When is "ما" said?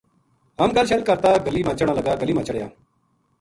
1.65-1.73, 2.35-2.41